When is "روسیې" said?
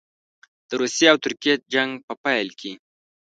0.81-1.07